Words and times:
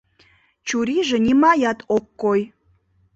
Чурийже 0.67 1.17
нимаят 1.25 1.79
ок 1.95 2.05
кой. 2.21 2.41